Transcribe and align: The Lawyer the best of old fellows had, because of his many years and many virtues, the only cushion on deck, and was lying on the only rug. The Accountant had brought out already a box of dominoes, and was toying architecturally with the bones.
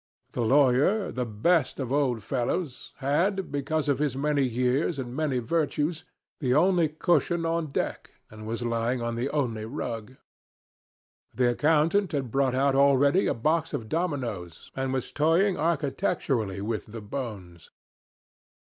The 0.31 0.41
Lawyer 0.41 1.11
the 1.11 1.27
best 1.27 1.79
of 1.79 1.93
old 1.93 2.23
fellows 2.23 2.91
had, 2.97 3.51
because 3.51 3.87
of 3.87 3.99
his 3.99 4.17
many 4.17 4.41
years 4.41 4.97
and 4.97 5.15
many 5.15 5.37
virtues, 5.37 6.05
the 6.39 6.55
only 6.55 6.87
cushion 6.89 7.45
on 7.45 7.67
deck, 7.67 8.09
and 8.31 8.47
was 8.47 8.63
lying 8.63 8.99
on 9.03 9.13
the 9.13 9.29
only 9.29 9.63
rug. 9.65 10.15
The 11.35 11.51
Accountant 11.51 12.13
had 12.13 12.31
brought 12.31 12.55
out 12.55 12.73
already 12.73 13.27
a 13.27 13.35
box 13.35 13.73
of 13.75 13.89
dominoes, 13.89 14.71
and 14.75 14.91
was 14.91 15.11
toying 15.11 15.55
architecturally 15.55 16.61
with 16.61 16.87
the 16.87 17.01
bones. 17.01 17.69